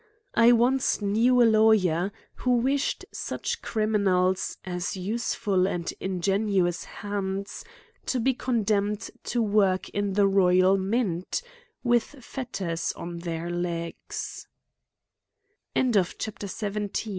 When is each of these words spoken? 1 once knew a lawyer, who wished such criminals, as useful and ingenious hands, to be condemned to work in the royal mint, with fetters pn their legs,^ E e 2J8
1 0.33 0.57
once 0.57 0.99
knew 0.99 1.43
a 1.43 1.45
lawyer, 1.45 2.11
who 2.37 2.53
wished 2.57 3.05
such 3.11 3.61
criminals, 3.61 4.57
as 4.65 4.97
useful 4.97 5.67
and 5.67 5.93
ingenious 5.99 6.85
hands, 6.85 7.63
to 8.07 8.19
be 8.19 8.33
condemned 8.33 9.11
to 9.23 9.43
work 9.43 9.89
in 9.89 10.13
the 10.13 10.25
royal 10.25 10.75
mint, 10.75 11.43
with 11.83 12.15
fetters 12.25 12.91
pn 12.97 13.21
their 13.21 13.47
legs,^ 13.51 14.47
E 15.75 15.81
e 15.87 15.91
2J8 15.91 17.07